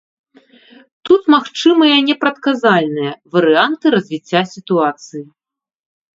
[1.09, 5.25] Тут магчымыя непрадказальныя варыянты развіцця сітуацыі.